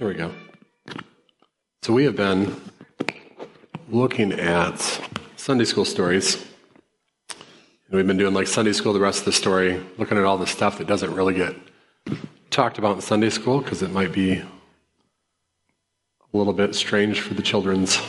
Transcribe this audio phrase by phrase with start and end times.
[0.00, 0.32] There we go.
[1.82, 2.58] So we have been
[3.90, 4.80] looking at
[5.36, 6.36] Sunday school stories.
[7.28, 7.36] And
[7.90, 10.46] we've been doing like Sunday school, the rest of the story, looking at all the
[10.46, 11.54] stuff that doesn't really get
[12.48, 14.46] talked about in Sunday school because it might be a
[16.32, 18.00] little bit strange for the children's.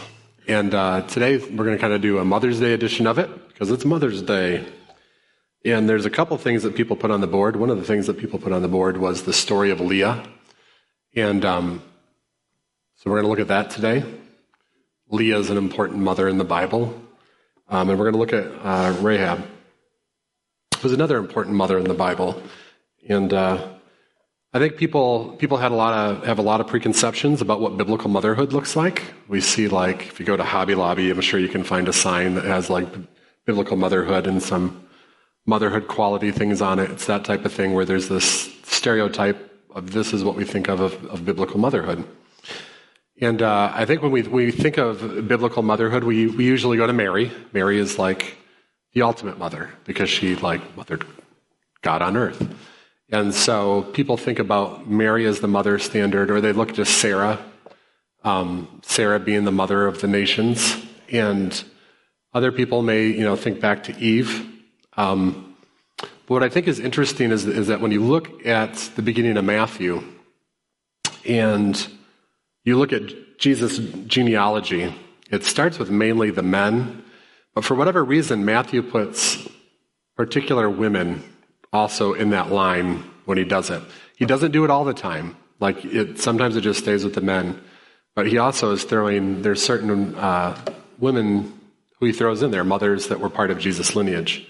[0.48, 3.50] And uh, today we're going to kind of do a Mother's Day edition of it
[3.50, 4.66] because it's Mother's Day.
[5.66, 7.58] And there's a couple things that people put on the board.
[7.58, 10.26] One of the things that people put on the board was the story of Leah.
[11.16, 11.82] And um,
[12.96, 14.04] so we're going to look at that today.
[15.09, 16.95] Leah is an important mother in the Bible.
[17.67, 19.45] Um, and we're going to look at uh, Rahab,
[20.80, 22.41] who's another important mother in the Bible.
[23.08, 23.67] And uh,
[24.53, 27.78] I think people people had a lot of have a lot of preconceptions about what
[27.78, 29.03] biblical motherhood looks like.
[29.28, 31.94] We see like if you go to Hobby Lobby, I'm sure you can find a
[31.94, 32.88] sign that has like
[33.45, 34.86] biblical motherhood and some
[35.45, 36.91] motherhood quality things on it.
[36.91, 40.67] It's that type of thing where there's this stereotype of this is what we think
[40.70, 42.03] of of, of biblical motherhood.
[43.21, 46.88] And uh, I think when we, we think of biblical motherhood, we, we usually go
[46.88, 47.31] to Mary.
[47.53, 48.36] Mary is like
[48.94, 51.05] the ultimate mother because she like mothered
[51.83, 52.52] God on earth.
[53.09, 57.38] And so people think about Mary as the mother standard, or they look to Sarah,
[58.23, 60.78] um, Sarah being the mother of the nations.
[61.11, 61.63] And
[62.33, 64.50] other people may, you know, think back to Eve,
[64.97, 65.50] um,
[66.32, 69.44] what I think is interesting is, is that when you look at the beginning of
[69.44, 70.02] Matthew
[71.28, 71.76] and
[72.64, 74.96] you look at Jesus' genealogy,
[75.30, 77.04] it starts with mainly the men,
[77.54, 79.46] but for whatever reason, Matthew puts
[80.16, 81.22] particular women
[81.74, 83.84] also in that line when he does it.
[84.16, 85.36] He doesn't do it all the time.
[85.59, 87.62] Like it, sometimes it just stays with the men,
[88.16, 89.42] but he also is throwing.
[89.42, 90.58] There's certain uh,
[90.98, 91.59] women
[92.00, 94.48] who he throws in there, mothers that were part of Jesus' lineage.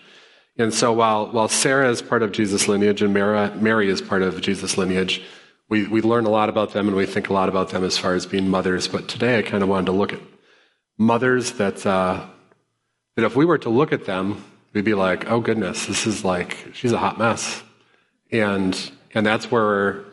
[0.57, 4.41] And so while, while Sarah is part of Jesus' lineage and Mary, is part of
[4.41, 5.21] Jesus' lineage,
[5.69, 7.97] we, we learn a lot about them and we think a lot about them as
[7.97, 8.88] far as being mothers.
[8.88, 10.19] But today I kind of wanted to look at
[10.97, 12.25] mothers that, uh,
[13.16, 16.25] that if we were to look at them, we'd be like, oh goodness, this is
[16.25, 17.63] like, she's a hot mess.
[18.31, 18.78] And,
[19.13, 20.03] and that's where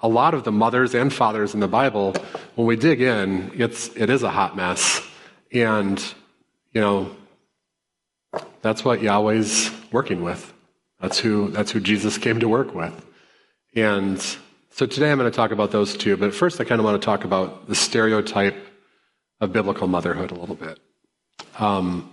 [0.00, 2.14] a lot of the mothers and fathers in the Bible,
[2.54, 5.06] when we dig in, it's, it is a hot mess.
[5.52, 6.02] And,
[6.72, 7.14] you know,
[8.62, 10.52] that's what Yahweh's working with.
[11.00, 12.94] That's who, that's who Jesus came to work with.
[13.74, 14.20] And
[14.70, 17.00] so today I'm going to talk about those two, but first I kind of want
[17.00, 18.56] to talk about the stereotype
[19.40, 20.78] of biblical motherhood a little bit.
[21.58, 22.12] Um,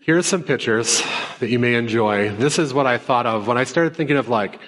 [0.00, 1.02] here's some pictures
[1.38, 2.34] that you may enjoy.
[2.34, 4.60] This is what I thought of when I started thinking of like,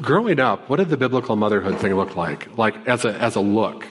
[0.00, 2.56] growing up, what did the biblical motherhood thing look like?
[2.56, 3.86] Like as a, as a look.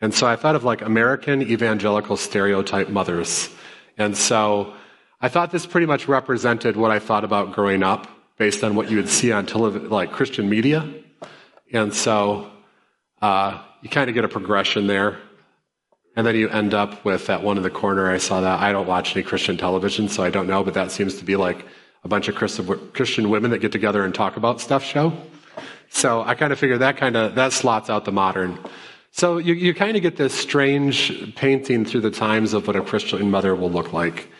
[0.00, 3.48] And so I thought of like American evangelical stereotype mothers.
[4.00, 4.72] And so
[5.20, 8.90] I thought this pretty much represented what I thought about growing up based on what
[8.90, 10.90] you would see on television, like Christian media.
[11.70, 12.50] And so
[13.20, 15.18] uh, you kind of get a progression there.
[16.16, 18.10] And then you end up with that one in the corner.
[18.10, 18.60] I saw that.
[18.60, 21.36] I don't watch any Christian television, so I don't know, but that seems to be
[21.36, 21.66] like
[22.02, 25.12] a bunch of Christian women that get together and talk about stuff show.
[25.90, 28.58] So I kind of figure that kind of, that slots out the modern.
[29.12, 32.80] So you, you kind of get this strange painting through the times of what a
[32.80, 34.30] Christian mother will look like.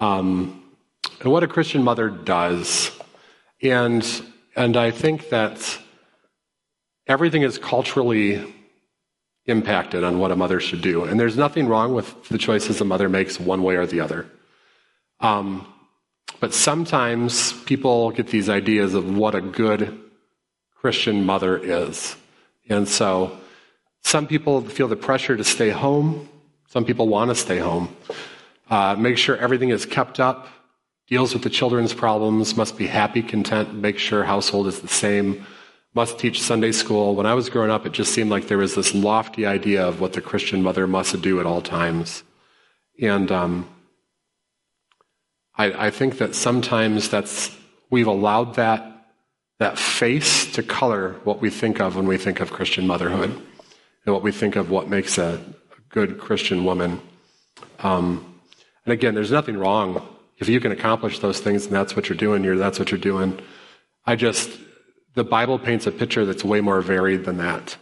[0.00, 0.62] Um,
[1.20, 2.90] and what a Christian mother does.
[3.62, 4.06] And,
[4.54, 5.78] and I think that
[7.06, 8.54] everything is culturally
[9.46, 11.04] impacted on what a mother should do.
[11.04, 14.26] And there's nothing wrong with the choices a mother makes one way or the other.
[15.20, 15.66] Um,
[16.38, 19.98] but sometimes people get these ideas of what a good
[20.76, 22.14] Christian mother is.
[22.68, 23.38] And so
[24.02, 26.28] some people feel the pressure to stay home.
[26.68, 27.94] Some people want to stay home.
[28.70, 30.48] Uh, make sure everything is kept up,
[31.08, 35.46] deals with the children's problems, must be happy, content, make sure household is the same,
[35.94, 37.14] must teach Sunday school.
[37.14, 40.00] When I was growing up, it just seemed like there was this lofty idea of
[40.00, 42.22] what the Christian mother must do at all times.
[43.00, 43.68] And um,
[45.56, 47.56] I, I think that sometimes that's
[47.90, 48.84] we've allowed that
[49.58, 53.42] that face to color what we think of when we think of Christian motherhood
[54.08, 55.38] and what we think of what makes a,
[55.90, 57.00] good Christian woman.
[57.78, 58.40] Um,
[58.84, 60.06] and again, there's nothing wrong.
[60.36, 63.00] If you can accomplish those things and that's what you're doing, you're, that's what you're
[63.00, 63.40] doing.
[64.04, 64.50] I just,
[65.14, 67.76] the Bible paints a picture that's way more varied than that.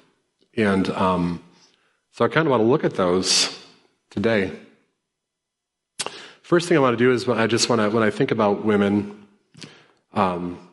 [0.57, 1.43] And um,
[2.13, 3.59] so I kind of want to look at those
[4.11, 4.53] today.
[6.43, 8.65] First thing I want to do is I just want to, when I think about
[8.65, 9.27] women,
[10.13, 10.69] um,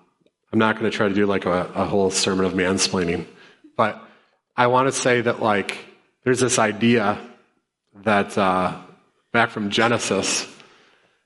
[0.52, 3.26] I'm not going to try to do like a, a whole sermon of mansplaining,
[3.76, 4.08] but
[4.56, 5.78] I want to say that like
[6.24, 7.20] there's this idea
[8.04, 8.80] that uh,
[9.32, 10.48] back from Genesis.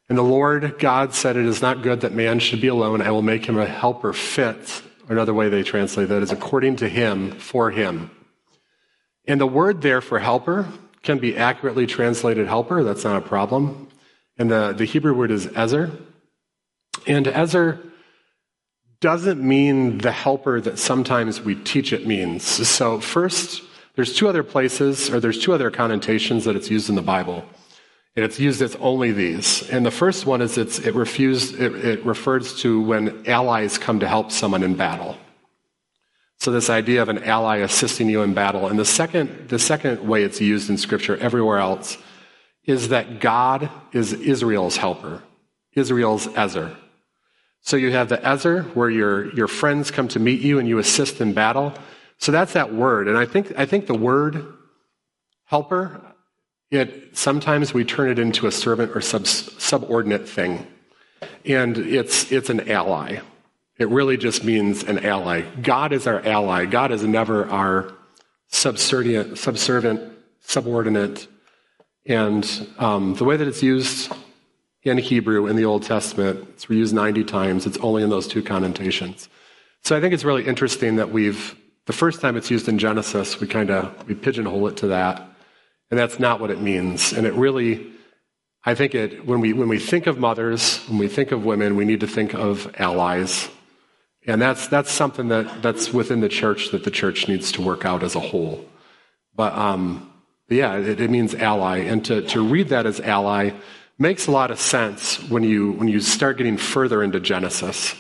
[0.09, 3.01] And the Lord God said, It is not good that man should be alone.
[3.01, 4.81] I will make him a helper fit.
[5.09, 8.11] Another way they translate that is according to him, for him.
[9.25, 10.67] And the word there for helper
[11.03, 12.83] can be accurately translated helper.
[12.83, 13.89] That's not a problem.
[14.37, 15.91] And the, the Hebrew word is ezer.
[17.05, 17.79] And ezer
[18.99, 22.43] doesn't mean the helper that sometimes we teach it means.
[22.43, 23.61] So, first,
[23.95, 27.45] there's two other places, or there's two other connotations that it's used in the Bible.
[28.15, 29.69] And it's used as only these.
[29.69, 33.99] And the first one is it's, it, refused, it, it refers to when allies come
[33.99, 35.15] to help someone in battle.
[36.39, 38.67] So this idea of an ally assisting you in battle.
[38.67, 41.97] And the second, the second way it's used in scripture everywhere else
[42.65, 45.23] is that God is Israel's helper.
[45.73, 46.75] Israel's Ezer.
[47.61, 50.77] So you have the Ezer where your, your friends come to meet you and you
[50.77, 51.73] assist in battle.
[52.17, 53.07] So that's that word.
[53.07, 54.53] And I think, I think the word
[55.45, 56.01] helper,
[56.71, 60.67] it, sometimes we turn it into a servant or sub, subordinate thing.
[61.45, 63.19] And it's, it's an ally.
[63.77, 65.41] It really just means an ally.
[65.61, 66.65] God is our ally.
[66.65, 67.93] God is never our
[68.47, 71.27] subservient, subservient subordinate.
[72.05, 74.11] And um, the way that it's used
[74.87, 77.65] in Hebrew in the Old Testament, it's used 90 times.
[77.65, 79.29] It's only in those two connotations.
[79.83, 81.55] So I think it's really interesting that we've,
[81.85, 85.21] the first time it's used in Genesis, we kind of, we pigeonhole it to that.
[85.91, 87.13] And that's not what it means.
[87.13, 87.87] And it really,
[88.65, 91.75] I think it, when we, when we think of mothers, when we think of women,
[91.75, 93.49] we need to think of allies
[94.27, 97.85] and that's, that's something that, that's within the church that the church needs to work
[97.85, 98.65] out as a whole.
[99.33, 100.11] But, um,
[100.49, 101.77] yeah, it, it means ally.
[101.79, 103.51] And to, to read that as ally
[103.97, 107.95] makes a lot of sense when you, when you start getting further into Genesis.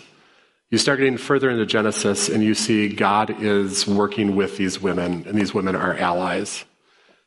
[0.69, 5.25] You start getting further into Genesis and you see God is working with these women,
[5.27, 6.65] and these women are allies.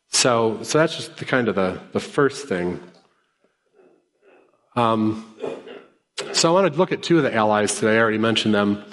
[0.09, 2.81] So, so that's just the kind of the, the first thing.
[4.77, 5.27] Um,
[6.33, 7.97] so I want to look at two of the allies today.
[7.97, 8.85] I already mentioned them.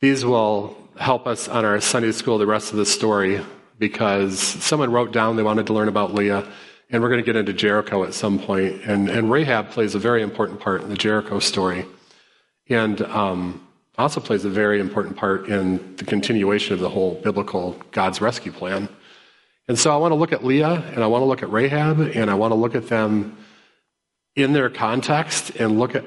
[0.00, 3.40] These will help us on our Sunday school the rest of the story
[3.78, 6.46] because someone wrote down they wanted to learn about Leah,
[6.90, 8.82] and we're going to get into Jericho at some point.
[8.84, 11.86] And, and Rahab plays a very important part in the Jericho story,
[12.68, 13.66] and um,
[13.98, 18.52] also plays a very important part in the continuation of the whole biblical God's rescue
[18.52, 18.88] plan.
[19.68, 22.00] And so I want to look at Leah, and I want to look at Rahab,
[22.00, 23.36] and I want to look at them
[24.34, 26.04] in their context and look at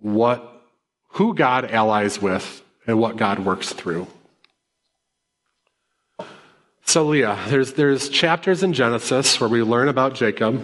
[0.00, 0.62] what,
[1.08, 4.06] who God allies with and what God works through.
[6.90, 10.60] So, Leah, there's, there's chapters in Genesis where we learn about Jacob.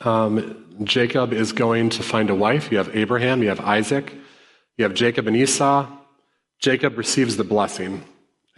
[0.00, 2.72] Um, Jacob is going to find a wife.
[2.72, 4.12] You have Abraham, you have Isaac,
[4.76, 5.86] you have Jacob and Esau.
[6.58, 8.02] Jacob receives the blessing.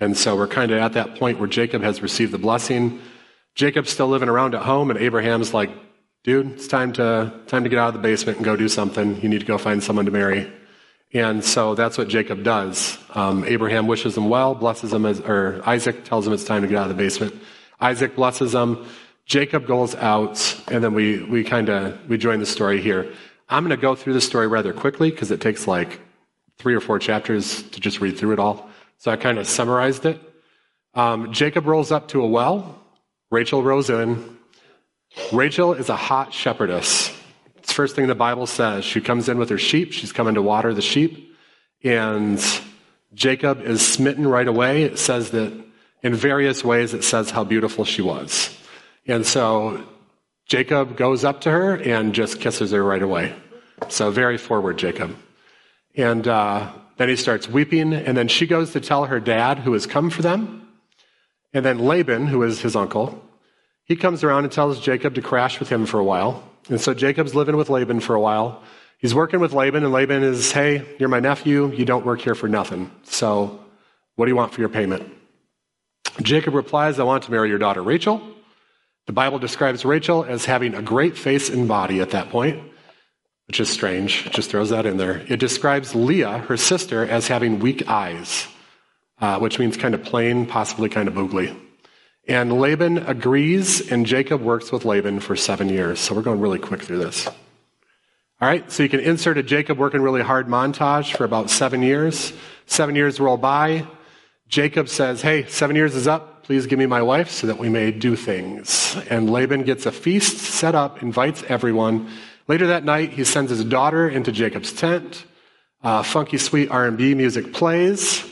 [0.00, 2.98] And so we're kind of at that point where Jacob has received the blessing.
[3.54, 5.68] Jacob's still living around at home, and Abraham's like,
[6.24, 9.20] dude, it's time to, time to get out of the basement and go do something.
[9.20, 10.50] You need to go find someone to marry.
[11.12, 12.98] And so that's what Jacob does.
[13.14, 16.68] Um, Abraham wishes him well, blesses him, as, or Isaac tells him it's time to
[16.68, 17.34] get out of the basement.
[17.80, 18.84] Isaac blesses him.
[19.24, 23.12] Jacob goes out, and then we, we kind of, we join the story here.
[23.48, 26.00] I'm going to go through the story rather quickly because it takes like
[26.58, 28.68] three or four chapters to just read through it all.
[28.98, 30.20] So I kind of summarized it.
[30.94, 32.80] Um, Jacob rolls up to a well.
[33.30, 34.38] Rachel rolls in.
[35.32, 37.15] Rachel is a hot shepherdess.
[37.66, 38.84] It's the first thing the Bible says.
[38.84, 39.92] She comes in with her sheep.
[39.92, 41.36] She's coming to water the sheep.
[41.82, 42.40] And
[43.12, 44.84] Jacob is smitten right away.
[44.84, 45.52] It says that
[46.00, 48.56] in various ways, it says how beautiful she was.
[49.08, 49.82] And so
[50.46, 53.34] Jacob goes up to her and just kisses her right away.
[53.88, 55.16] So very forward, Jacob.
[55.96, 57.92] And uh, then he starts weeping.
[57.92, 60.68] And then she goes to tell her dad, who has come for them.
[61.52, 63.24] And then Laban, who is his uncle,
[63.82, 66.44] he comes around and tells Jacob to crash with him for a while.
[66.68, 68.62] And so Jacob's living with Laban for a while.
[68.98, 71.72] He's working with Laban, and Laban is, hey, you're my nephew.
[71.72, 72.90] You don't work here for nothing.
[73.04, 73.60] So
[74.16, 75.12] what do you want for your payment?
[76.22, 78.22] Jacob replies, I want to marry your daughter Rachel.
[79.06, 82.60] The Bible describes Rachel as having a great face and body at that point,
[83.46, 84.26] which is strange.
[84.26, 85.18] It just throws that in there.
[85.28, 88.48] It describes Leah, her sister, as having weak eyes,
[89.20, 91.56] uh, which means kind of plain, possibly kind of boogly.
[92.28, 96.00] And Laban agrees, and Jacob works with Laban for seven years.
[96.00, 97.28] So we're going really quick through this.
[97.28, 101.82] All right, so you can insert a Jacob working really hard montage for about seven
[101.82, 102.32] years.
[102.66, 103.86] Seven years roll by.
[104.48, 106.42] Jacob says, Hey, seven years is up.
[106.42, 108.96] Please give me my wife so that we may do things.
[109.08, 112.10] And Laban gets a feast set up, invites everyone.
[112.48, 115.24] Later that night, he sends his daughter into Jacob's tent.
[115.82, 118.24] Uh, funky, sweet R&B music plays.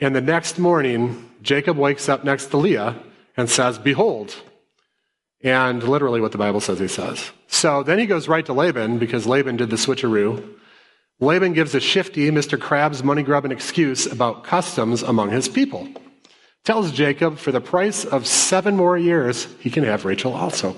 [0.00, 2.96] And the next morning, Jacob wakes up next to Leah
[3.36, 4.34] and says, Behold.
[5.42, 7.30] And literally what the Bible says he says.
[7.48, 10.56] So then he goes right to Laban because Laban did the switcheroo.
[11.20, 12.58] Laban gives a shifty Mr.
[12.58, 15.86] Krabs money grubbing excuse about customs among his people.
[16.64, 20.74] tells Jacob for the price of seven more years, he can have Rachel also.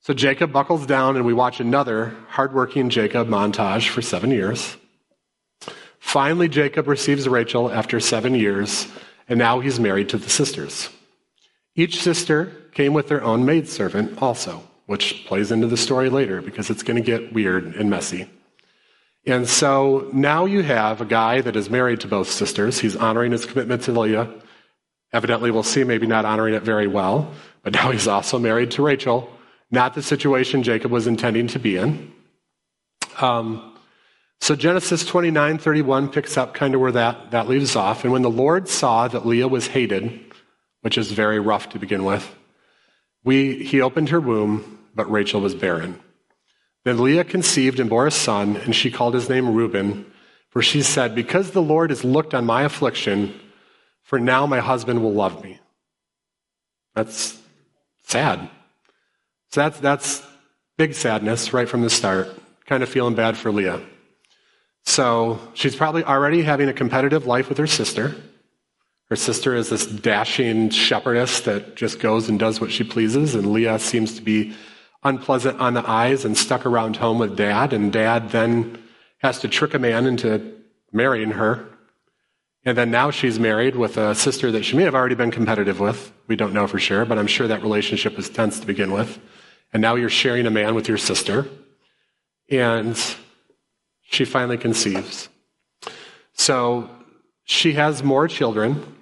[0.00, 4.76] So Jacob buckles down, and we watch another hardworking Jacob montage for seven years.
[5.98, 8.86] Finally, Jacob receives Rachel after seven years,
[9.28, 10.90] and now he's married to the sisters.
[11.76, 16.70] Each sister came with their own maidservant also, which plays into the story later because
[16.70, 18.28] it's going to get weird and messy.
[19.26, 22.78] And so now you have a guy that is married to both sisters.
[22.78, 24.30] He's honoring his commitment to Leah.
[25.12, 28.82] Evidently, we'll see, maybe not honoring it very well, but now he's also married to
[28.82, 29.30] Rachel.
[29.70, 32.12] Not the situation Jacob was intending to be in.
[33.20, 33.76] Um,
[34.40, 38.04] so Genesis 29 31 picks up kind of where that, that leaves off.
[38.04, 40.20] And when the Lord saw that Leah was hated,
[40.84, 42.36] which is very rough to begin with,
[43.24, 45.98] we, he opened her womb, but Rachel was barren.
[46.84, 50.04] Then Leah conceived and bore a son, and she called his name Reuben,
[50.50, 53.32] for she said, Because the Lord has looked on my affliction,
[54.02, 55.58] for now my husband will love me.
[56.94, 57.40] That's
[58.02, 58.50] sad.
[59.52, 60.22] So that's, that's
[60.76, 62.28] big sadness right from the start,
[62.66, 63.80] kind of feeling bad for Leah.
[64.84, 68.14] So she's probably already having a competitive life with her sister.
[69.14, 73.52] Her sister is this dashing shepherdess that just goes and does what she pleases, and
[73.52, 74.56] Leah seems to be
[75.04, 78.76] unpleasant on the eyes and stuck around home with dad, and dad then
[79.18, 80.56] has to trick a man into
[80.90, 81.64] marrying her.
[82.64, 85.78] And then now she's married with a sister that she may have already been competitive
[85.78, 86.12] with.
[86.26, 89.20] We don't know for sure, but I'm sure that relationship was tense to begin with.
[89.72, 91.46] And now you're sharing a man with your sister.
[92.50, 93.00] And
[94.02, 95.28] she finally conceives.
[96.32, 96.90] So
[97.44, 98.93] she has more children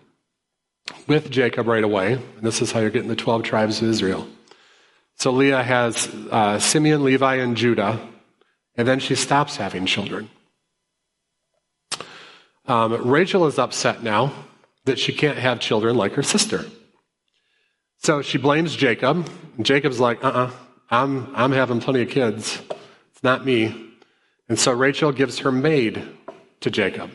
[1.06, 2.14] with Jacob right away.
[2.14, 4.26] And this is how you're getting the 12 tribes of Israel.
[5.16, 8.00] So Leah has uh, Simeon, Levi, and Judah,
[8.76, 10.30] and then she stops having children.
[12.66, 14.32] Um, Rachel is upset now
[14.84, 16.64] that she can't have children like her sister.
[17.98, 19.28] So she blames Jacob.
[19.60, 20.50] Jacob's like, uh uh-uh, uh,
[20.90, 22.60] i am I'm having plenty of kids.
[23.12, 23.90] It's not me.
[24.48, 26.02] And so Rachel gives her maid
[26.60, 27.10] to Jacob.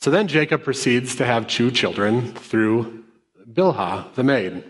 [0.00, 3.04] So then Jacob proceeds to have two children through
[3.46, 4.64] Bilhah, the maid.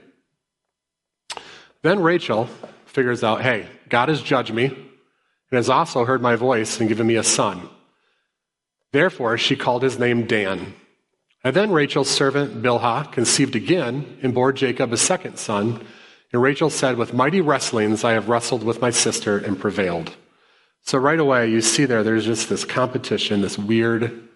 [1.83, 2.49] Then Rachel
[2.87, 7.07] figures out hey, God has judged me and has also heard my voice and given
[7.07, 7.69] me a son.
[8.93, 10.75] Therefore, she called his name Dan.
[11.45, 15.87] And then Rachel's servant Bilhah conceived again and bore Jacob a second son.
[16.33, 20.17] And Rachel said, With mighty wrestlings I have wrestled with my sister and prevailed.
[20.83, 24.29] So right away, you see there, there's just this competition, this weird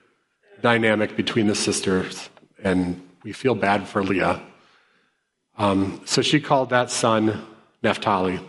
[0.64, 2.30] dynamic between the sisters,
[2.62, 4.40] and we feel bad for Leah.
[5.58, 7.44] Um, so she called that son
[7.82, 8.40] Naphtali.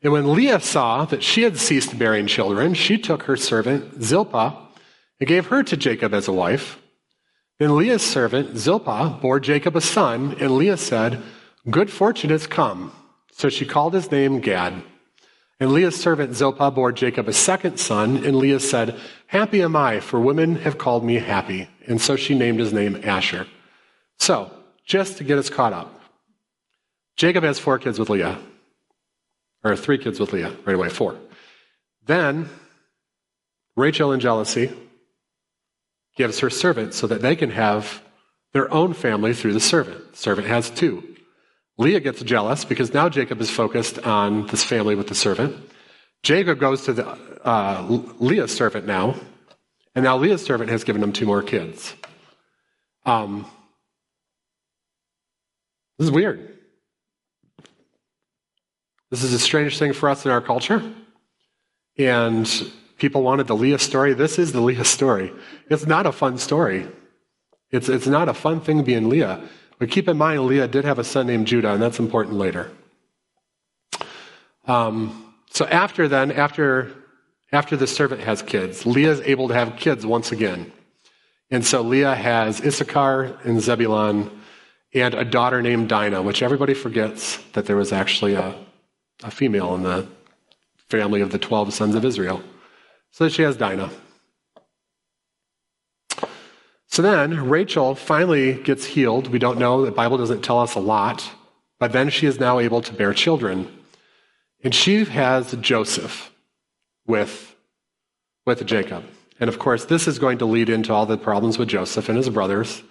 [0.00, 4.56] And when Leah saw that she had ceased bearing children, she took her servant Zilpah
[5.18, 6.80] and gave her to Jacob as a wife.
[7.58, 11.20] Then Leah's servant Zilpah bore Jacob a son, and Leah said,
[11.68, 12.92] Good fortune has come.
[13.32, 14.84] So she called his name Gad.
[15.60, 19.98] And Leah's servant Zilpah bore Jacob a second son, and Leah said, Happy am I,
[20.00, 21.68] for women have called me happy.
[21.86, 23.46] And so she named his name Asher.
[24.18, 24.52] So,
[24.84, 26.00] just to get us caught up,
[27.16, 28.38] Jacob has four kids with Leah,
[29.64, 31.16] or three kids with Leah, right away, four.
[32.06, 32.48] Then,
[33.76, 34.72] Rachel, in jealousy,
[36.16, 38.02] gives her servant so that they can have
[38.52, 40.16] their own family through the servant.
[40.16, 41.16] Servant has two.
[41.78, 45.56] Leah gets jealous because now Jacob is focused on this family with the servant.
[46.22, 47.06] Jacob goes to the,
[47.44, 47.86] uh,
[48.18, 49.14] Leah's servant now,
[49.94, 51.94] and now Leah's servant has given him two more kids.
[53.06, 53.46] Um,
[55.98, 56.58] this is weird.
[59.10, 60.82] This is a strange thing for us in our culture.
[61.96, 64.14] And people wanted the Leah story.
[64.14, 65.32] This is the Leah story.
[65.70, 66.86] It's not a fun story.
[67.70, 69.42] It's, it's not a fun thing being Leah.
[69.78, 72.70] But keep in mind, Leah did have a son named Judah, and that's important later.
[74.66, 76.92] Um, so after then, after
[77.50, 80.70] after the servant has kids, Leah is able to have kids once again.
[81.50, 84.30] And so Leah has Issachar and Zebulon
[84.92, 88.54] and a daughter named Dinah, which everybody forgets that there was actually a,
[89.22, 90.06] a female in the
[90.90, 92.42] family of the 12 sons of Israel.
[93.12, 93.90] So she has Dinah.
[96.98, 99.28] So then Rachel finally gets healed.
[99.28, 101.30] We don't know, the Bible doesn't tell us a lot,
[101.78, 103.72] but then she is now able to bear children.
[104.64, 106.32] And she has Joseph
[107.06, 107.54] with,
[108.44, 109.04] with Jacob.
[109.38, 112.18] And of course, this is going to lead into all the problems with Joseph and
[112.18, 112.82] his brothers,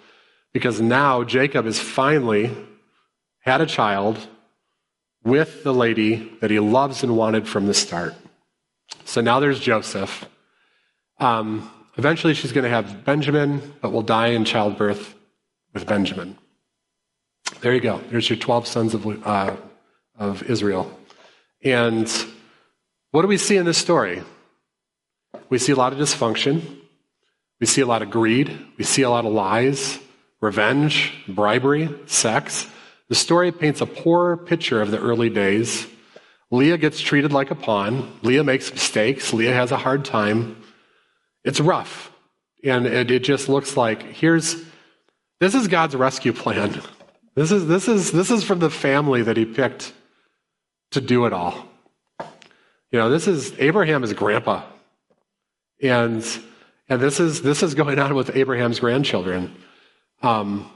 [0.54, 2.56] because now Jacob has finally
[3.40, 4.26] had a child
[5.22, 8.14] with the lady that he loves and wanted from the start.
[9.04, 10.26] So now there's Joseph.
[11.20, 15.16] Um, Eventually, she's going to have Benjamin, but will die in childbirth
[15.74, 16.38] with Benjamin.
[17.60, 18.00] There you go.
[18.10, 19.56] There's your 12 sons of, uh,
[20.16, 20.96] of Israel.
[21.64, 22.08] And
[23.10, 24.22] what do we see in this story?
[25.48, 26.62] We see a lot of dysfunction.
[27.58, 28.56] We see a lot of greed.
[28.76, 29.98] We see a lot of lies,
[30.40, 32.68] revenge, bribery, sex.
[33.08, 35.88] The story paints a poor picture of the early days.
[36.52, 38.20] Leah gets treated like a pawn.
[38.22, 39.32] Leah makes mistakes.
[39.32, 40.62] Leah has a hard time.
[41.48, 42.12] It's rough.
[42.62, 44.54] And it, it just looks like here's
[45.40, 46.82] this is God's rescue plan.
[47.34, 49.92] This is, this, is, this is from the family that he picked
[50.90, 51.68] to do it all.
[52.90, 54.64] You know, this is Abraham is grandpa.
[55.80, 56.26] And,
[56.88, 59.54] and this, is, this is going on with Abraham's grandchildren.
[60.20, 60.68] Um,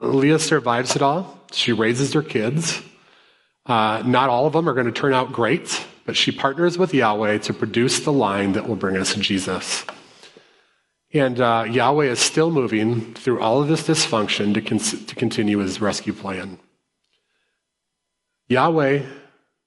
[0.00, 1.38] Leah survives it all.
[1.52, 2.80] She raises her kids.
[3.66, 6.92] Uh, not all of them are going to turn out great, but she partners with
[6.92, 9.84] Yahweh to produce the line that will bring us Jesus.
[11.12, 15.58] And uh, Yahweh is still moving through all of this dysfunction to, con- to continue
[15.58, 16.58] his rescue plan.
[18.48, 19.04] Yahweh,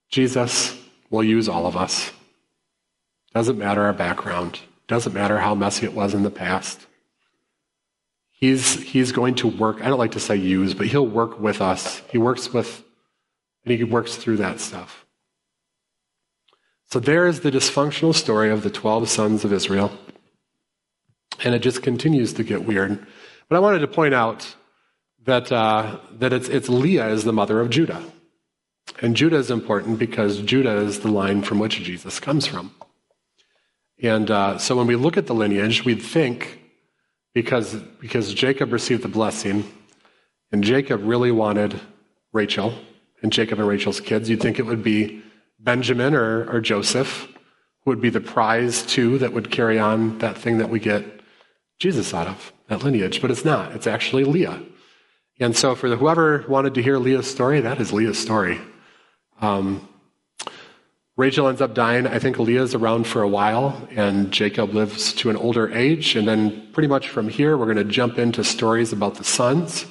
[0.10, 0.77] Jesus,
[1.10, 2.12] will use all of us.
[3.34, 6.86] Doesn't matter our background, doesn't matter how messy it was in the past.
[8.29, 11.62] He's, he's going to work, I don't like to say use, but he'll work with
[11.62, 12.03] us.
[12.12, 12.84] He works with,
[13.65, 15.06] and he works through that stuff.
[16.89, 19.91] So there is the dysfunctional story of the 12 sons of Israel.
[21.44, 23.06] And it just continues to get weird.
[23.50, 24.56] But I wanted to point out
[25.25, 28.01] that, uh, that it's, it's Leah is the mother of Judah.
[29.01, 32.74] And Judah is important because Judah is the line from which Jesus comes from.
[34.01, 36.62] And uh, so when we look at the lineage, we'd think
[37.34, 39.70] because, because Jacob received the blessing,
[40.51, 41.79] and Jacob really wanted
[42.32, 42.74] Rachel,
[43.22, 45.22] and Jacob and Rachel's kids, you'd think it would be
[45.59, 47.27] Benjamin or, or Joseph,
[47.85, 51.05] would be the prize too that would carry on that thing that we get
[51.79, 53.71] Jesus out of, that lineage, but it's not.
[53.71, 54.61] It's actually Leah.
[55.39, 58.59] And so, for the, whoever wanted to hear Leah's story, that is Leah's story.
[59.39, 59.87] Um,
[61.15, 62.07] Rachel ends up dying.
[62.07, 66.15] I think Leah's around for a while, and Jacob lives to an older age.
[66.15, 69.85] And then, pretty much from here, we're going to jump into stories about the sons.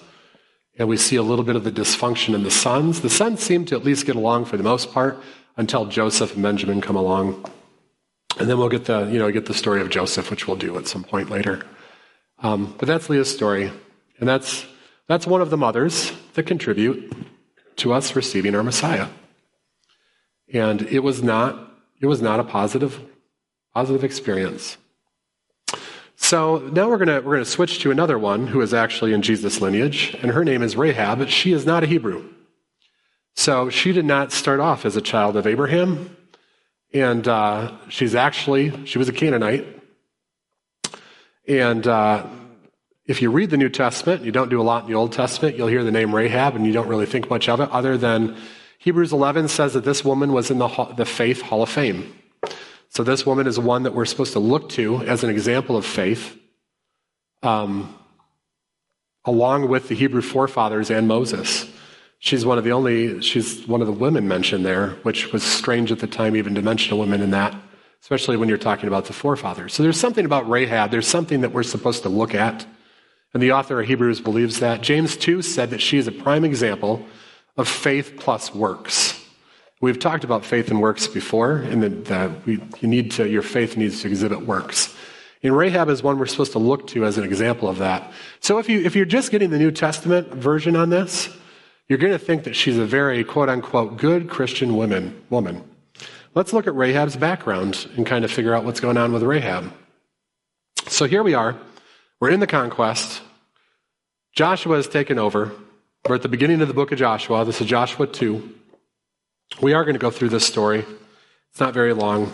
[0.78, 3.00] And we see a little bit of the dysfunction in the sons.
[3.00, 5.18] The sons seem to at least get along for the most part
[5.56, 7.44] until Joseph and Benjamin come along.
[8.38, 10.76] And then we'll get the, you know, get the story of Joseph, which we'll do
[10.76, 11.62] at some point later.
[12.40, 13.72] Um, but that's Leah's story.
[14.18, 14.66] And that's,
[15.08, 17.14] that's one of the mothers that contribute
[17.76, 19.08] to us receiving our Messiah.
[20.52, 23.00] And it was not, it was not a positive,
[23.74, 24.76] positive experience.
[26.16, 29.22] So now we're going to we're gonna switch to another one who is actually in
[29.22, 31.28] Jesus' lineage, and her name is Rahab.
[31.28, 32.28] She is not a Hebrew.
[33.36, 36.16] So she did not start off as a child of Abraham,
[36.92, 39.66] and uh, she's actually, she was a Canaanite.
[41.46, 42.26] And uh,
[43.04, 45.56] if you read the New Testament, you don't do a lot in the Old Testament,
[45.56, 48.36] you'll hear the name Rahab and you don't really think much of it, other than
[48.78, 52.14] Hebrews 11 says that this woman was in the, the faith hall of fame.
[52.88, 55.84] So this woman is one that we're supposed to look to as an example of
[55.84, 56.38] faith,
[57.42, 57.94] um,
[59.24, 61.70] along with the Hebrew forefathers and Moses.
[62.18, 65.92] She's one of the only, she's one of the women mentioned there, which was strange
[65.92, 67.54] at the time even to mention a woman in that
[68.06, 69.74] especially when you're talking about the forefathers.
[69.74, 72.64] So there's something about Rahab, there's something that we're supposed to look at.
[73.34, 74.80] And the author of Hebrews believes that.
[74.80, 77.04] James 2 said that she is a prime example
[77.56, 79.20] of faith plus works.
[79.80, 84.02] We've talked about faith and works before, and that, you need to, your faith needs
[84.02, 84.94] to exhibit works.
[85.42, 88.12] And Rahab is one we're supposed to look to as an example of that.
[88.38, 91.28] So if, you, if you're just getting the New Testament version on this,
[91.88, 95.22] you're going to think that she's a very quote unquote good Christian woman.
[95.30, 95.62] woman.
[96.34, 99.72] Let's look at Rahab's background and kind of figure out what's going on with Rahab.
[100.88, 101.56] So here we are.
[102.20, 103.22] We're in the conquest.
[104.34, 105.52] Joshua has taken over.
[106.08, 107.44] We're at the beginning of the book of Joshua.
[107.44, 108.54] This is Joshua 2.
[109.62, 110.84] We are going to go through this story.
[111.50, 112.32] It's not very long.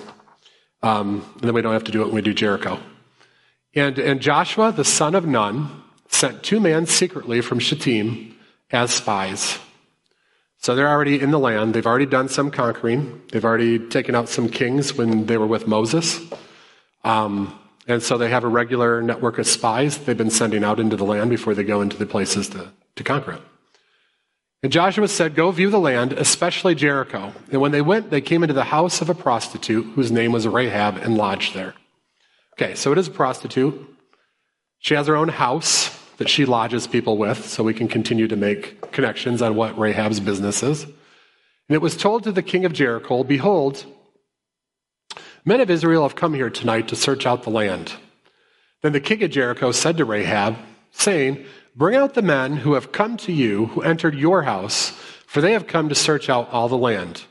[0.83, 2.81] Um, and then we don't have to do it when we do Jericho.
[3.75, 5.71] And, and Joshua, the son of Nun,
[6.09, 8.32] sent two men secretly from Shittim
[8.73, 9.59] as spies.
[10.59, 11.75] So they're already in the land.
[11.75, 13.21] They've already done some conquering.
[13.33, 16.21] They've already taken out some kings when they were with Moses.
[17.05, 17.59] Um,
[17.89, 21.05] and so they have a regular network of spies they've been sending out into the
[21.05, 23.43] land before they go into the places to, to conquer it.
[24.63, 27.33] And Joshua said, Go view the land, especially Jericho.
[27.51, 30.47] And when they went, they came into the house of a prostitute whose name was
[30.47, 31.75] Rahab and lodged there.
[32.55, 33.75] Okay, so it is a prostitute.
[34.79, 38.37] She has her own house that she lodges people with so we can continue to
[38.37, 40.85] make connections on what Rahab's business is.
[40.85, 40.95] And
[41.75, 43.85] it was told to the king of Jericho, Behold,
[45.45, 47.95] Men of Israel have come here tonight to search out the land.
[48.83, 50.57] Then the king of Jericho said to Rahab,
[50.93, 54.91] saying, Bring out the men who have come to you, who entered your house,
[55.27, 57.25] for they have come to search out all the land.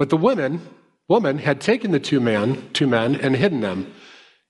[0.00, 0.68] But the woman,
[1.06, 3.94] woman had taken the two men, two men and hidden them.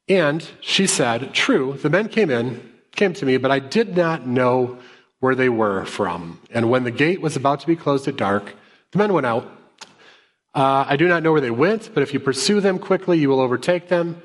[0.08, 4.26] And she said, True, the men came in, came to me, but I did not
[4.26, 4.78] know
[5.20, 6.40] where they were from.
[6.50, 8.54] And when the gate was about to be closed at dark,
[8.90, 9.44] the men went out.
[10.54, 13.28] Uh, I do not know where they went, but if you pursue them quickly, you
[13.28, 14.20] will overtake them.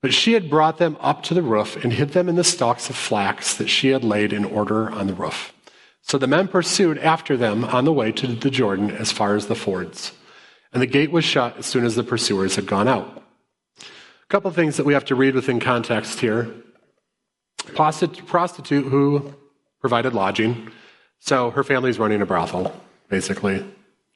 [0.00, 2.88] But she had brought them up to the roof and hid them in the stalks
[2.88, 5.52] of flax that she had laid in order on the roof.
[6.02, 9.46] So the men pursued after them on the way to the Jordan as far as
[9.46, 10.12] the fords.
[10.72, 13.22] And the gate was shut as soon as the pursuers had gone out.
[13.80, 16.50] A couple of things that we have to read within context here.
[17.74, 19.34] Prostitute who
[19.80, 20.70] provided lodging.
[21.20, 22.74] So her family's running a brothel,
[23.08, 23.64] basically.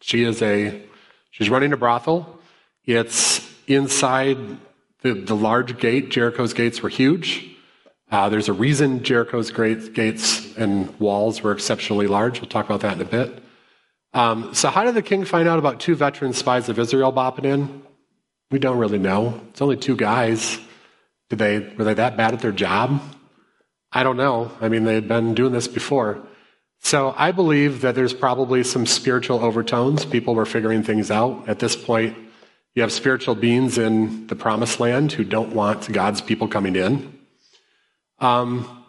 [0.01, 0.83] She is a,
[1.31, 2.39] she's running a brothel.
[2.85, 4.39] It's inside
[5.03, 6.11] the, the large gate.
[6.11, 7.49] Jericho's gates were huge.
[8.11, 12.41] Uh, there's a reason Jericho's great gates and walls were exceptionally large.
[12.41, 13.43] We'll talk about that in a bit.
[14.15, 17.47] Um, so, how did the king find out about two veteran spies of Israel bopping
[17.47, 17.83] in?
[18.51, 19.41] We don't really know.
[19.49, 20.59] It's only two guys.
[21.31, 23.01] Did they were they that bad at their job?
[23.93, 24.51] I don't know.
[24.61, 26.23] I mean, they had been doing this before.
[26.81, 30.05] So I believe that there's probably some spiritual overtones.
[30.05, 31.49] People were figuring things out.
[31.49, 32.17] At this point,
[32.75, 37.19] you have spiritual beings in the promised land who don't want God's people coming in.
[38.19, 38.85] Um,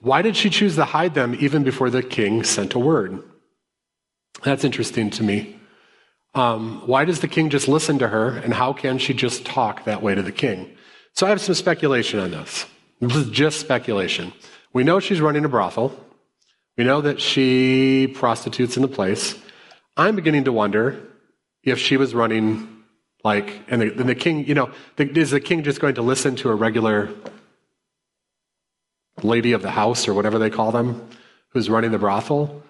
[0.00, 3.22] why did she choose to hide them even before the king sent a word?
[4.42, 5.58] That's interesting to me.
[6.34, 9.84] Um, why does the king just listen to her, and how can she just talk
[9.84, 10.76] that way to the king?
[11.12, 12.66] So I have some speculation on this.
[13.08, 14.32] This is just speculation.
[14.72, 15.98] We know she's running a brothel.
[16.76, 19.38] We know that she prostitutes in the place.
[19.96, 21.00] I'm beginning to wonder
[21.62, 22.68] if she was running
[23.22, 26.02] like, and the, and the king, you know, the, is the king just going to
[26.02, 27.10] listen to a regular
[29.22, 31.08] lady of the house or whatever they call them
[31.50, 32.62] who's running the brothel?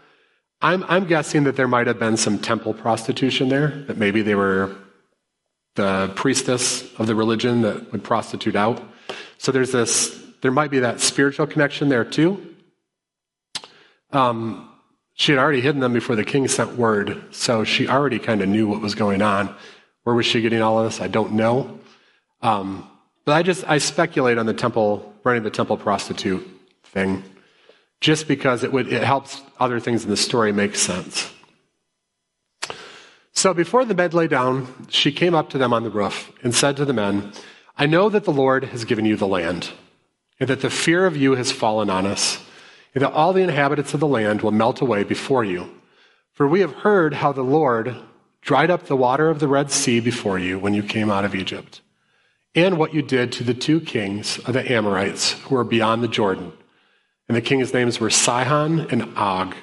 [0.61, 4.35] I'm, I'm guessing that there might have been some temple prostitution there, that maybe they
[4.35, 4.75] were
[5.75, 8.83] the priestess of the religion that would prostitute out.
[9.38, 12.55] So there's this, there might be that spiritual connection there too.
[14.13, 14.71] Um,
[15.15, 18.51] she had already hidden them before the king sent word, so she already kind of
[18.51, 19.57] knew what was going on.
[20.03, 21.01] Where was she getting all of this?
[21.01, 21.81] I don't know.
[22.43, 22.87] Um,
[23.25, 26.47] but I just I speculate on the temple running the temple prostitute
[26.83, 27.23] thing,
[28.03, 31.33] just because it would it helps other things in the story make sense.
[33.33, 36.55] So before the bed lay down, she came up to them on the roof and
[36.55, 37.33] said to the men,
[37.79, 39.73] I know that the Lord has given you the land,
[40.40, 42.38] and that the fear of you has fallen on us,
[42.94, 45.70] and that all the inhabitants of the land will melt away before you.
[46.33, 47.94] For we have heard how the Lord
[48.40, 51.35] dried up the water of the Red Sea before you when you came out of
[51.35, 51.81] Egypt,
[52.55, 56.09] and what you did to the two kings of the Amorites who were beyond the
[56.09, 56.53] Jordan.
[57.29, 59.55] And the kings' names were Sihon and Og,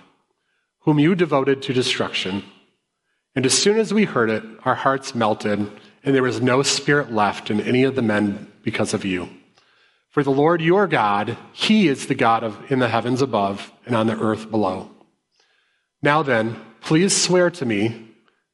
[0.79, 2.43] whom you devoted to destruction.
[3.36, 5.69] And as soon as we heard it, our hearts melted
[6.03, 9.29] and there was no spirit left in any of the men because of you.
[10.12, 13.95] For the Lord your God, He is the God of in the heavens above and
[13.95, 14.89] on the earth below.
[16.02, 18.10] Now then, please swear to me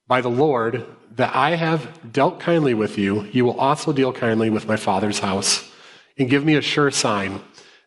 [0.08, 4.52] by the Lord that I have dealt kindly with you, you will also deal kindly
[4.52, 5.70] with my father's house,
[6.18, 7.42] and give me a sure sign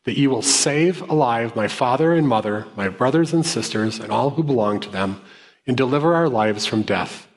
[0.05, 4.31] that you will save alive my father and mother, my brothers and sisters, and all
[4.31, 5.21] who belong to them,
[5.67, 7.29] and deliver our lives from death.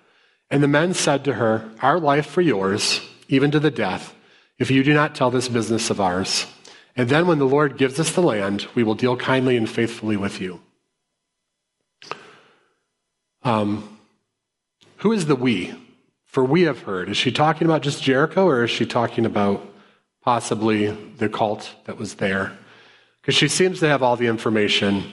[0.50, 4.16] And the men said to her, Our life for yours, even to the death,
[4.64, 6.48] if you do not tell this business of ours.
[6.96, 10.16] And then when the Lord gives us the land, we will deal kindly and faithfully
[10.16, 10.62] with you.
[13.44, 14.00] Um,
[15.00, 15.76] who is the we?
[16.24, 17.10] For we have heard.
[17.10, 19.70] Is she talking about just Jericho or is she talking about
[20.22, 22.58] possibly the cult that was there?
[23.20, 25.12] Because she seems to have all the information.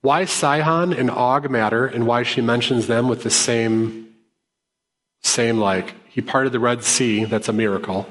[0.00, 4.08] Why Sihon and Og matter and why she mentions them with the same
[5.22, 8.08] same like, he parted the Red Sea, that's a miracle,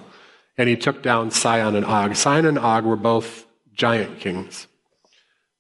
[0.58, 2.16] and he took down Sihon and Og.
[2.16, 4.68] Sihon and Og were both giant kings.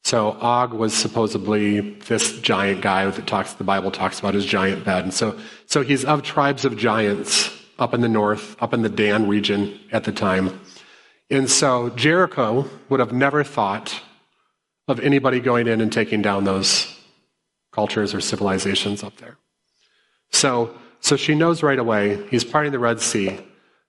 [0.03, 4.83] So Og was supposedly this giant guy that talks, the Bible talks about his giant
[4.83, 5.03] bed.
[5.03, 8.89] And so, so he's of tribes of giants up in the north, up in the
[8.89, 10.59] Dan region at the time.
[11.29, 14.01] And so Jericho would have never thought
[14.87, 16.93] of anybody going in and taking down those
[17.71, 19.37] cultures or civilizations up there.
[20.31, 23.39] So so she knows right away he's parting the Red Sea.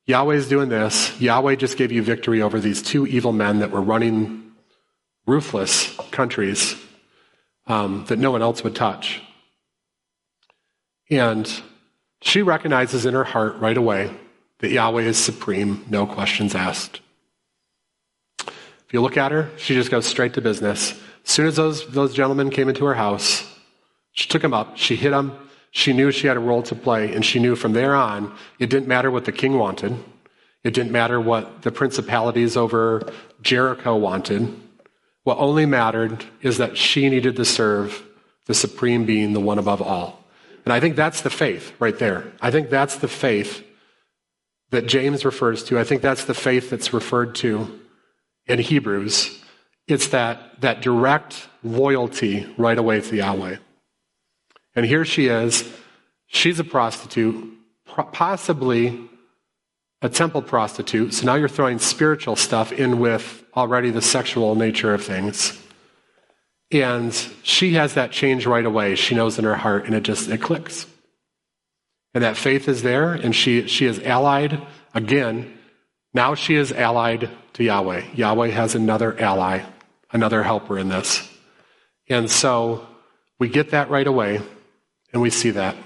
[0.07, 1.21] Yahweh's doing this.
[1.21, 4.53] Yahweh just gave you victory over these two evil men that were running
[5.27, 6.77] ruthless countries
[7.67, 9.23] um, that no one else would touch.
[11.11, 11.51] And
[12.21, 14.11] she recognizes in her heart right away
[14.59, 17.01] that Yahweh is supreme, no questions asked.
[18.47, 20.93] If you look at her, she just goes straight to business.
[21.25, 23.49] As soon as those, those gentlemen came into her house,
[24.13, 25.37] she took them up, she hit them,
[25.73, 28.69] she knew she had a role to play, and she knew from there on it
[28.69, 29.97] didn't matter what the king wanted,
[30.63, 34.55] it didn't matter what the principalities over Jericho wanted.
[35.25, 38.05] What only mattered is that she needed to serve
[38.47, 40.25] the supreme being, the one above all.
[40.65, 42.33] And I think that's the faith right there.
[42.41, 43.65] I think that's the faith
[44.71, 45.79] that James refers to.
[45.79, 47.81] I think that's the faith that's referred to
[48.47, 49.43] in Hebrews.
[49.89, 53.57] It's that, that direct loyalty right away to Yahweh.
[54.75, 55.71] And here she is.
[56.27, 57.53] She's a prostitute,
[58.13, 59.09] possibly
[60.01, 61.15] a temple prostitute.
[61.15, 65.59] So now you're throwing spiritual stuff in with already the sexual nature of things.
[66.71, 68.95] And she has that change right away.
[68.95, 70.87] She knows in her heart, and it just it clicks.
[72.15, 74.61] And that faith is there, and she she is allied
[74.95, 75.59] again.
[76.15, 78.05] Now she is allied to Yahweh.
[78.15, 79.61] Yahweh has another ally,
[80.13, 81.29] another helper in this.
[82.09, 82.87] And so
[83.39, 84.41] we get that right away,
[85.13, 85.77] and we see that.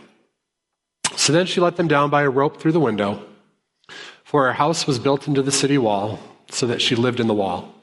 [1.17, 3.25] So then she let them down by a rope through the window,
[4.25, 6.19] for her house was built into the city wall,
[6.51, 7.75] so that she lived in the wall.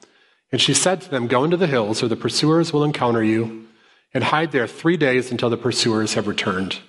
[0.51, 3.67] And she said to them, Go into the hills, or the pursuers will encounter you,
[4.13, 6.79] and hide there three days until the pursuers have returned.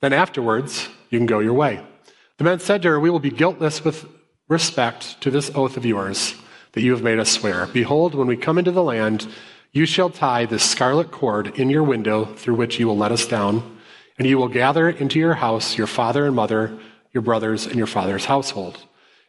[0.00, 1.84] Then afterwards, you can go your way.
[2.36, 4.06] The men said to her, We will be guiltless with
[4.48, 6.34] respect to this oath of yours
[6.72, 7.66] that you have made us swear.
[7.66, 9.26] Behold, when we come into the land,
[9.72, 13.26] you shall tie this scarlet cord in your window through which you will let us
[13.26, 13.73] down,
[14.18, 16.78] and you will gather into your house your father and mother,
[17.12, 18.78] your brothers, and your father's household.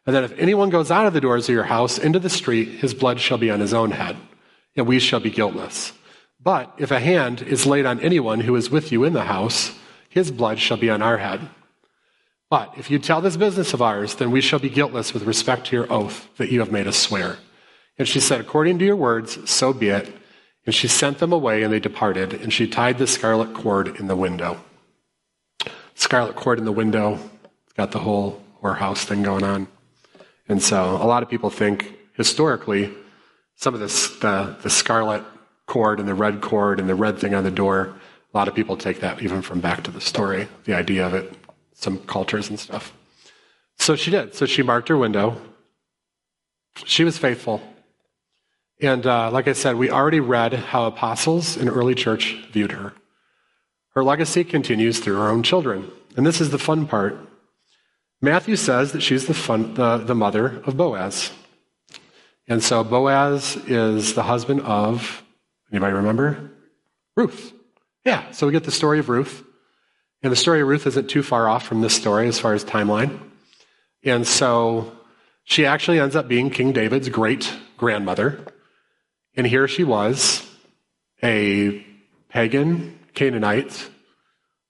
[0.06, 2.68] And that if anyone goes out of the doors of your house into the street,
[2.80, 4.16] his blood shall be on his own head,
[4.76, 5.94] and we shall be guiltless.
[6.40, 9.76] But if a hand is laid on anyone who is with you in the house,
[10.10, 11.50] his blood shall be on our head.
[12.50, 15.68] But if you tell this business of ours, then we shall be guiltless with respect
[15.68, 17.38] to your oath that you have made us swear.
[17.98, 20.14] And she said, According to your words, so be it.
[20.66, 24.08] And she sent them away, and they departed, and she tied the scarlet cord in
[24.08, 24.62] the window.
[25.96, 27.20] Scarlet cord in the window,
[27.66, 29.68] it's got the whole whorehouse thing going on.
[30.48, 32.94] And so a lot of people think historically,
[33.56, 35.24] some of this, the, the scarlet
[35.66, 37.96] cord and the red cord and the red thing on the door,
[38.34, 41.14] a lot of people take that even from back to the story, the idea of
[41.14, 41.34] it,
[41.74, 42.94] some cultures and stuff.
[43.78, 44.36] So she did.
[44.36, 45.42] So she marked her window.
[46.86, 47.62] She was faithful.
[48.82, 52.94] And uh, like I said, we already read how apostles in early church viewed her.
[53.96, 55.90] Her legacy continues through her own children.
[56.18, 57.18] And this is the fun part.
[58.22, 61.32] Matthew says that she's the, fun, the, the mother of Boaz.
[62.48, 65.24] And so Boaz is the husband of,
[65.72, 66.52] anybody remember?
[67.16, 67.54] Ruth.
[68.04, 69.44] Yeah, so we get the story of Ruth.
[70.22, 72.66] And the story of Ruth isn't too far off from this story as far as
[72.66, 73.20] timeline.
[74.04, 74.92] And so
[75.44, 78.46] she actually ends up being King David's great grandmother.
[79.36, 80.46] And here she was,
[81.24, 81.86] a
[82.30, 83.90] pagan Canaanite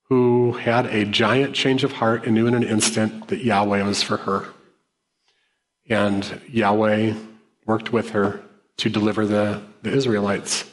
[0.10, 4.04] who had a giant change of heart and knew in an instant that Yahweh was
[4.04, 4.46] for her.
[5.90, 7.16] And Yahweh
[7.66, 8.42] worked with her
[8.78, 10.70] to deliver the, the Israelites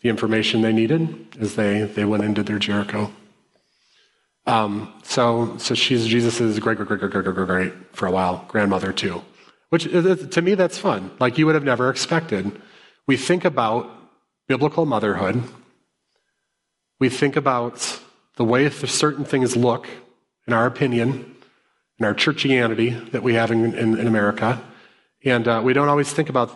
[0.00, 3.10] the information they needed as they, they went into their Jericho.
[4.46, 8.44] Um, so, so she's Jesus' great, great, great, great, great, great, great, for a while,
[8.48, 9.22] grandmother too.
[9.70, 11.10] Which, to me, that's fun.
[11.18, 12.60] Like you would have never expected.
[13.06, 13.90] We think about
[14.46, 15.42] biblical motherhood.
[17.00, 18.00] We think about
[18.36, 19.88] the way certain things look,
[20.46, 21.36] in our opinion,
[21.98, 24.62] in our churchianity that we have in, in, in America.
[25.24, 26.50] And uh, we don't always think about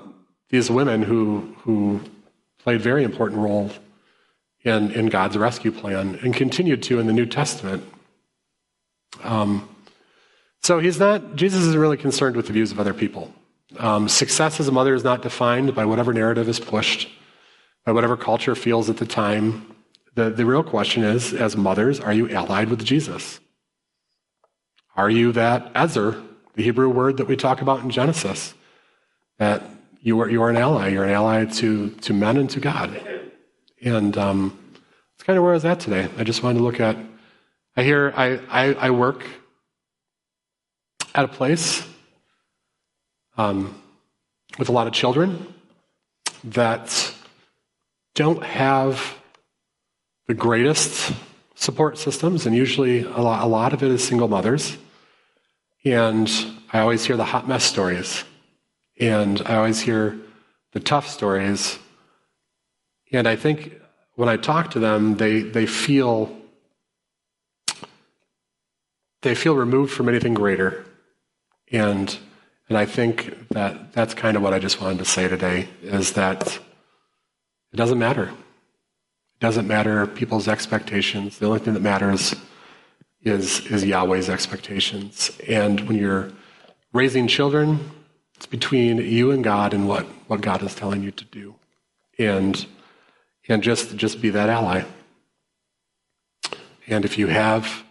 [0.50, 2.00] these women who, who
[2.58, 3.70] played very important role
[4.62, 7.84] in, in God's rescue plan and continued to in the New Testament.
[9.22, 9.68] Um,
[10.62, 13.32] so he's not, Jesus isn't really concerned with the views of other people.
[13.78, 17.08] Um, success as a mother is not defined by whatever narrative is pushed,
[17.84, 19.74] by whatever culture feels at the time.
[20.18, 23.38] The, the real question is, as mothers, are you allied with Jesus?
[24.96, 26.20] Are you that Ezer,
[26.54, 28.52] the Hebrew word that we talk about in Genesis?
[29.38, 29.62] That
[30.02, 30.88] you are, you are an ally.
[30.88, 33.00] You're an ally to, to men and to God.
[33.80, 34.58] And um,
[35.14, 36.08] it's kind of where I was at today.
[36.18, 36.96] I just wanted to look at,
[37.76, 39.24] I hear, I, I, I work
[41.14, 41.86] at a place
[43.36, 43.80] um,
[44.58, 45.54] with a lot of children
[46.42, 47.14] that
[48.16, 49.14] don't have
[50.28, 51.12] the greatest
[51.54, 54.76] support systems, and usually a lot, a lot of it is single mothers.
[55.84, 56.30] And
[56.72, 58.24] I always hear the hot mess stories,
[59.00, 60.16] and I always hear
[60.72, 61.78] the tough stories.
[63.10, 63.80] And I think
[64.16, 66.36] when I talk to them, they, they feel
[69.22, 70.84] they feel removed from anything greater.
[71.72, 72.16] And,
[72.68, 76.12] and I think that that's kind of what I just wanted to say today is
[76.12, 76.56] that
[77.72, 78.30] it doesn't matter.
[79.40, 81.38] Doesn't matter people's expectations.
[81.38, 82.34] The only thing that matters
[83.22, 85.30] is, is Yahweh's expectations.
[85.46, 86.30] And when you're
[86.92, 87.90] raising children,
[88.34, 91.54] it's between you and God and what, what God is telling you to do.
[92.18, 92.66] And,
[93.48, 94.84] and just, just be that ally.
[96.86, 97.84] And if you have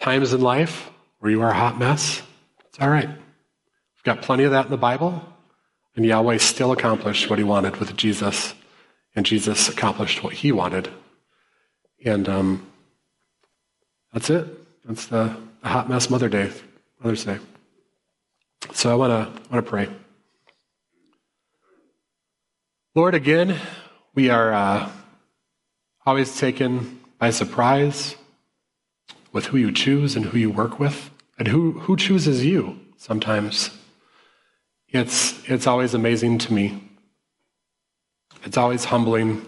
[0.00, 2.22] times in life where you are a hot mess,
[2.68, 3.08] it's all right.
[3.08, 5.22] We've got plenty of that in the Bible.
[5.94, 8.54] And Yahweh still accomplished what he wanted with Jesus.
[9.18, 10.88] And Jesus accomplished what he wanted.
[12.04, 12.70] And um,
[14.12, 14.46] that's it.
[14.86, 16.52] That's the, the hot mess Mother Day,
[17.00, 17.38] Mother's Day.
[18.72, 19.88] So I want to want to pray.
[22.94, 23.56] Lord, again,
[24.14, 24.88] we are uh,
[26.06, 28.14] always taken by surprise
[29.32, 32.78] with who you choose and who you work with, and who who chooses you.
[32.98, 33.70] Sometimes
[34.86, 36.87] it's it's always amazing to me.
[38.44, 39.46] It's always humbling.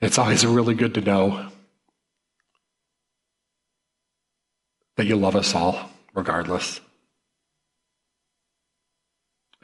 [0.00, 1.48] It's always really good to know
[4.96, 6.80] that you love us all, regardless.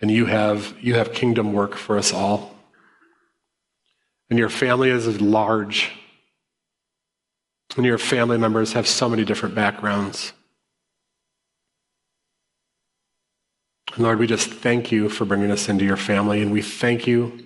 [0.01, 2.55] And you have, you have kingdom work for us all.
[4.29, 5.93] And your family is large.
[7.77, 10.33] And your family members have so many different backgrounds.
[13.95, 16.43] And Lord, we just thank you for bringing us into your family.
[16.43, 17.46] And we thank you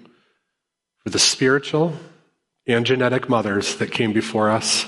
[1.03, 1.97] for the spiritual
[2.67, 4.87] and genetic mothers that came before us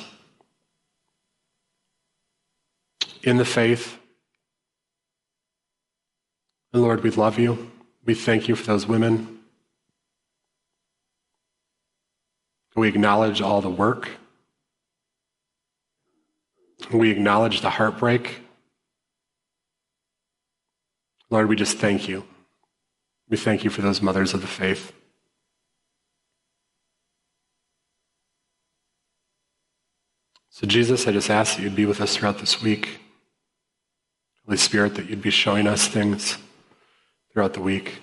[3.23, 3.99] in the faith
[6.73, 7.71] and Lord, we love you.
[8.05, 9.41] We thank you for those women.
[12.75, 14.09] We acknowledge all the work.
[16.91, 18.41] We acknowledge the heartbreak.
[21.29, 22.25] Lord, we just thank you.
[23.29, 24.93] We thank you for those mothers of the faith.
[30.55, 33.01] So, Jesus, I just ask that you'd be with us throughout this week.
[34.45, 36.37] Holy Spirit, that you'd be showing us things
[37.33, 38.01] throughout the week.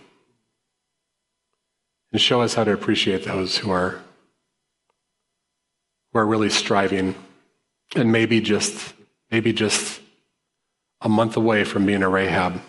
[2.11, 4.01] And show us how to appreciate those who are
[6.11, 7.13] who are really striving
[7.95, 8.95] and maybe just
[9.29, 10.01] maybe just
[11.01, 12.59] a month away from being a Rahab.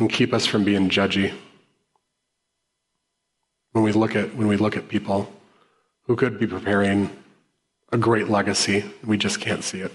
[0.00, 1.32] And keep us from being judgy.
[3.70, 5.32] When we look at when we look at people
[6.08, 7.10] who could be preparing
[7.92, 9.92] a great legacy, we just can't see it.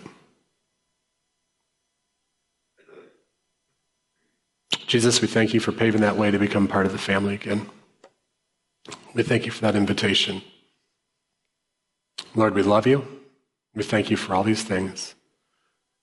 [4.88, 7.68] Jesus, we thank you for paving that way to become part of the family again.
[9.16, 10.44] We thank you for that invitation.
[12.36, 13.06] Lord, we love you.
[13.74, 15.16] We thank you for all these things.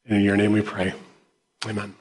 [0.04, 0.94] And in your name we pray.
[1.66, 1.99] Amen.